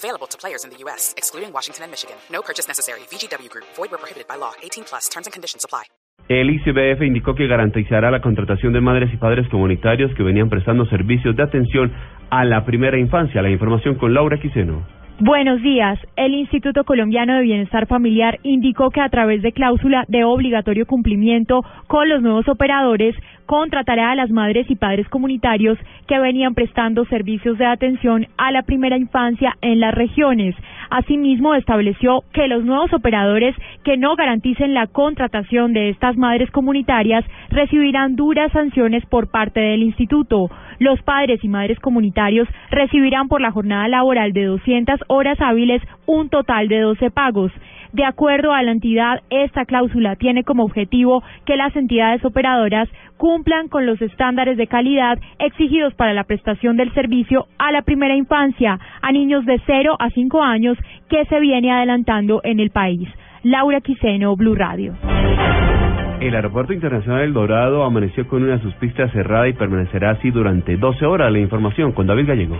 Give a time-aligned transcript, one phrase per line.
[0.00, 2.16] Available to players in the U.S., excluding Washington and Michigan.
[2.32, 3.00] No purchase necessary.
[3.12, 3.66] VGW Group.
[3.76, 4.52] Void where prohibited by law.
[4.62, 5.10] 18 plus.
[5.12, 5.84] Terms and conditions apply.
[6.28, 10.86] El ICBF indicó que garantizará la contratación de madres y padres comunitarios que venían prestando
[10.86, 11.92] servicios de atención
[12.30, 13.42] a la primera infancia.
[13.42, 14.86] La información con Laura Quiseno.
[15.22, 15.98] Buenos días.
[16.16, 21.62] El Instituto Colombiano de Bienestar Familiar indicó que a través de cláusula de obligatorio cumplimiento
[21.88, 27.58] con los nuevos operadores contratará a las madres y padres comunitarios que venían prestando servicios
[27.58, 30.56] de atención a la primera infancia en las regiones.
[30.90, 33.54] Asimismo, estableció que los nuevos operadores
[33.84, 39.84] que no garanticen la contratación de estas madres comunitarias recibirán duras sanciones por parte del
[39.84, 40.50] instituto.
[40.80, 46.28] Los padres y madres comunitarios recibirán por la jornada laboral de 200 horas hábiles un
[46.28, 47.52] total de 12 pagos.
[47.92, 53.68] De acuerdo a la entidad, esta cláusula tiene como objetivo que las entidades operadoras cumplan
[53.68, 58.78] con los estándares de calidad exigidos para la prestación del servicio a la primera infancia,
[59.02, 63.08] a niños de 0 a 5 años que se viene adelantando en el país.
[63.42, 64.94] Laura Quiseno, Blue Radio.
[66.20, 70.30] El Aeropuerto Internacional El Dorado amaneció con una de sus pistas cerrada y permanecerá así
[70.30, 71.32] durante 12 horas.
[71.32, 72.56] La información con David Gallego.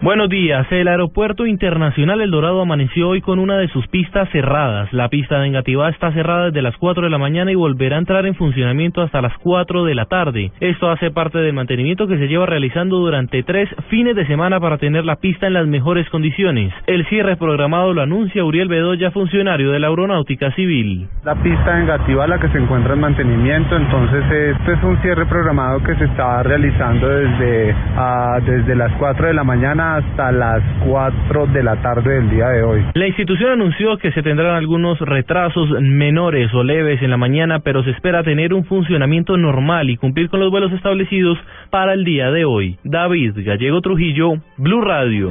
[0.00, 0.64] Buenos días.
[0.70, 4.92] El Aeropuerto Internacional El Dorado amaneció hoy con una de sus pistas cerradas.
[4.92, 7.98] La pista de Engativá está cerrada desde las 4 de la mañana y volverá a
[7.98, 10.52] entrar en funcionamiento hasta las 4 de la tarde.
[10.60, 14.78] Esto hace parte del mantenimiento que se lleva realizando durante tres fines de semana para
[14.78, 16.72] tener la pista en las mejores condiciones.
[16.86, 21.08] El cierre programado lo anuncia Uriel Bedoya, funcionario de la Aeronáutica Civil.
[21.24, 25.26] La pista de Engativá la que se encuentra en mantenimiento, entonces este es un cierre
[25.26, 30.62] programado que se está realizando desde, uh, desde las 4 de la mañana hasta las
[30.86, 32.84] 4 de la tarde del día de hoy.
[32.94, 37.82] La institución anunció que se tendrán algunos retrasos menores o leves en la mañana, pero
[37.82, 41.38] se espera tener un funcionamiento normal y cumplir con los vuelos establecidos
[41.70, 42.78] para el día de hoy.
[42.84, 45.30] David Gallego Trujillo, Blue Radio.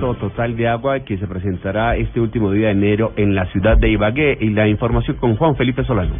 [0.00, 3.90] Total de agua que se presentará este último día de enero en la ciudad de
[3.90, 6.14] Ibagué y la información con Juan Felipe Solano.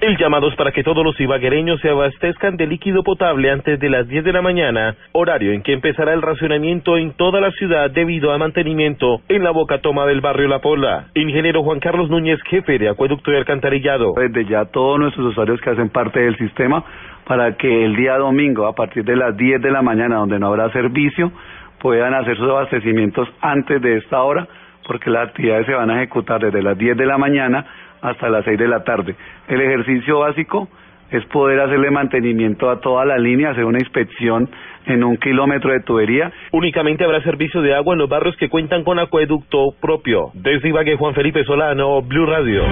[0.00, 3.90] El llamado es para que todos los ibaguereños se abastezcan de líquido potable antes de
[3.90, 7.90] las 10 de la mañana, horario en que empezará el racionamiento en toda la ciudad
[7.90, 11.08] debido a mantenimiento en la boca toma del barrio La Pola.
[11.14, 14.12] Ingeniero Juan Carlos Núñez, jefe de Acueducto y Alcantarillado.
[14.16, 16.84] Desde ya todos nuestros usuarios que hacen parte del sistema
[17.26, 20.46] para que el día domingo a partir de las 10 de la mañana donde no
[20.46, 21.32] habrá servicio
[21.80, 24.46] puedan hacer sus abastecimientos antes de esta hora
[24.88, 27.64] porque las actividades se van a ejecutar desde las 10 de la mañana
[28.00, 29.14] hasta las 6 de la tarde.
[29.46, 30.68] El ejercicio básico
[31.10, 34.48] es poder hacerle mantenimiento a toda la línea, hacer una inspección
[34.86, 36.32] en un kilómetro de tubería.
[36.52, 40.30] Únicamente habrá servicio de agua en los barrios que cuentan con acueducto propio.
[40.34, 42.62] Desde Ibagué, Juan Felipe Solano, Blue Radio.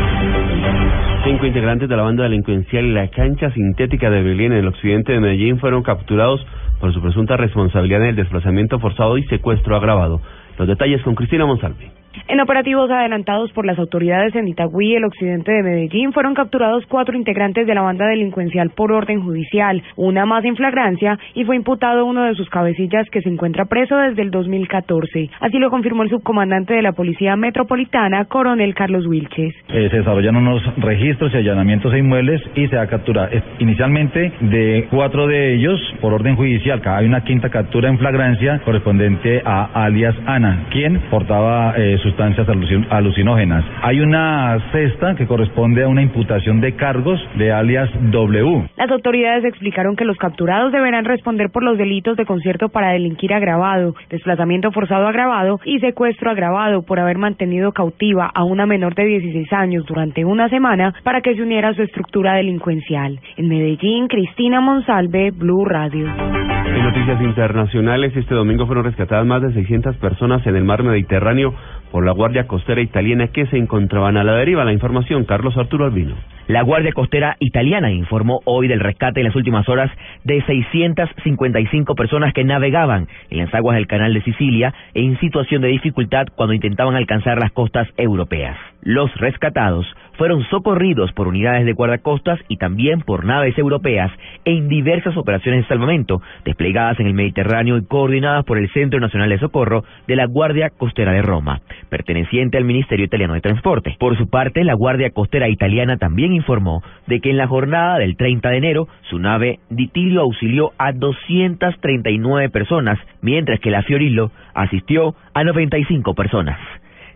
[1.25, 5.21] Cinco integrantes de la banda delincuencial La Cancha Sintética de Belén en el occidente de
[5.21, 6.47] Medellín fueron capturados
[6.81, 10.21] por su presunta responsabilidad en el desplazamiento forzado y secuestro agravado.
[10.59, 11.91] Los detalles con Cristina Monsalve.
[12.28, 17.16] En operativos adelantados por las autoridades en Itagüí, el occidente de Medellín, fueron capturados cuatro
[17.16, 22.04] integrantes de la banda delincuencial por orden judicial, una más en flagrancia, y fue imputado
[22.04, 25.31] uno de sus cabecillas que se encuentra preso desde el 2014.
[25.41, 29.54] Así lo confirmó el subcomandante de la Policía Metropolitana, coronel Carlos Wilches.
[29.69, 34.87] Eh, se desarrollan unos registros y allanamientos de inmuebles y se ha capturado inicialmente de
[34.91, 36.81] cuatro de ellos por orden judicial.
[36.84, 42.47] Hay una quinta captura en flagrancia correspondiente a alias Ana, quien portaba eh, sustancias
[42.91, 43.65] alucinógenas.
[43.83, 48.69] Hay una cesta que corresponde a una imputación de cargos de alias W.
[48.77, 53.34] Las autoridades explicaron que los capturados deberán responder por los delitos de concierto para delinquir
[53.34, 59.05] agravado, desplazamiento forzado agravado y secuestro agravado por haber mantenido cautiva a una menor de
[59.05, 63.19] 16 años durante una semana para que se uniera a su estructura delincuencial.
[63.36, 66.07] En Medellín, Cristina Monsalve, Blue Radio.
[66.07, 71.54] En noticias internacionales, este domingo fueron rescatadas más de 600 personas en el mar Mediterráneo
[71.91, 74.65] por la Guardia Costera Italiana que se encontraban a la deriva.
[74.65, 76.15] La información, Carlos Arturo Albino.
[76.48, 79.91] La Guardia Costera Italiana informó hoy del rescate en las últimas horas
[80.22, 85.68] de 655 personas que navegaban en las aguas del Canal de Sicilia en situación de
[85.68, 88.56] dificultad cuando intentaban alcanzar las costas europeas.
[88.82, 89.86] Los rescatados
[90.16, 94.10] fueron socorridos por unidades de guardacostas y también por naves europeas
[94.45, 99.28] en diversas operaciones de salvamento desplegadas en el Mediterráneo y coordinadas por el Centro Nacional
[99.28, 103.97] de Socorro de la Guardia Costera de Roma, perteneciente al Ministerio Italiano de Transporte.
[103.98, 108.16] Por su parte, la Guardia Costera Italiana también informó de que en la jornada del
[108.16, 115.15] 30 de enero su nave Ditilio auxilió a 239 personas, mientras que la Fiorillo asistió
[115.34, 116.59] a 95 personas.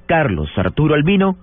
[0.06, 1.36] Carlos Arturo Albino,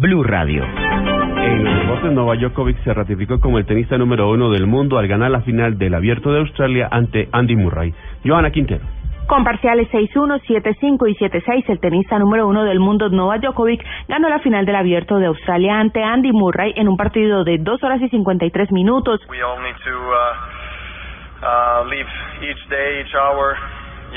[0.00, 0.64] Blue Radio.
[0.64, 5.06] En los deportes, Novak Djokovic se ratificó como el tenista número uno del mundo al
[5.06, 7.92] ganar la final del Abierto de Australia ante Andy Murray.
[8.24, 8.82] Johanna Quintero.
[9.26, 14.30] Con parciales 6-1, 7-5 y 7-6, el tenista número uno del mundo, Novak Djokovic, ganó
[14.30, 18.00] la final del Abierto de Australia ante Andy Murray en un partido de 2 horas
[18.00, 19.20] y 53 minutos.
[19.28, 22.08] We all need to uh, uh, live
[22.40, 23.54] each day, each hour,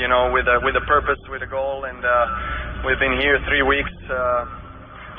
[0.00, 3.38] you know, with a, with a purpose, with a goal, and uh, we've been here
[3.46, 4.63] three weeks, uh,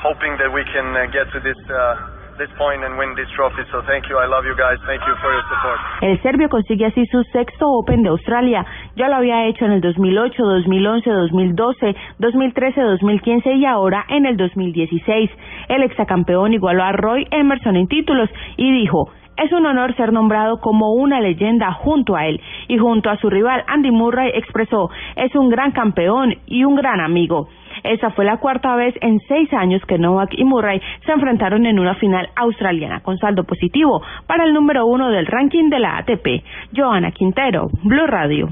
[0.02, 1.58] hoping that we can uh, get to this.
[1.70, 3.64] Uh, this point and win this trophy.
[3.72, 4.16] So thank you.
[4.20, 4.78] I love you guys.
[4.86, 5.78] Thank you for your support.
[6.02, 8.64] El serbio consigue así su sexto Open de Australia.
[8.94, 14.36] Ya lo había hecho en el 2008, 2011, 2012, 2013, 2015 y ahora en el
[14.36, 15.30] 2016.
[15.68, 20.60] El exacampeón igualó a Roy Emerson en títulos y dijo, es un honor ser nombrado
[20.60, 25.34] como una leyenda junto a él y junto a su rival Andy Murray expresó, es
[25.34, 27.48] un gran campeón y un gran amigo.
[27.86, 31.78] Esa fue la cuarta vez en seis años que Novak y Murray se enfrentaron en
[31.78, 36.42] una final australiana con saldo positivo para el número uno del ranking de la ATP.
[36.74, 38.48] Joana Quintero, Blue Radio.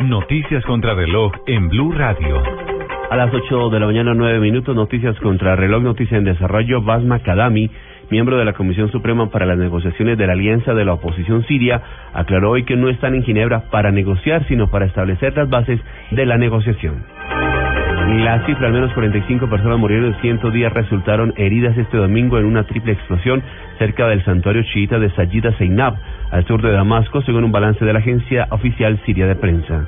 [0.00, 2.42] Noticias contra reloj en Blue Radio.
[3.10, 6.82] A las 8 de la mañana, 9 minutos, noticias contra reloj, noticia en desarrollo.
[6.82, 7.70] Basma Kadami,
[8.10, 11.80] miembro de la Comisión Suprema para las negociaciones de la Alianza de la Oposición Siria,
[12.12, 15.80] aclaró hoy que no están en Ginebra para negociar, sino para establecer las bases
[16.10, 17.04] de la negociación.
[18.06, 22.64] La cifra, al menos 45 personas murieron y 110 resultaron heridas este domingo en una
[22.64, 23.42] triple explosión
[23.78, 25.94] cerca del santuario chiita de Sayida Seinab,
[26.30, 29.86] al sur de Damasco, según un balance de la agencia oficial siria de prensa.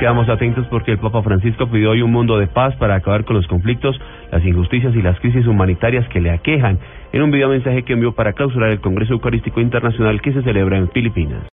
[0.00, 3.36] Quedamos atentos porque el Papa Francisco pidió hoy un mundo de paz para acabar con
[3.36, 4.00] los conflictos,
[4.32, 6.78] las injusticias y las crisis humanitarias que le aquejan,
[7.12, 10.78] en un video mensaje que envió para clausurar el Congreso Eucarístico Internacional que se celebra
[10.78, 11.42] en Filipinas.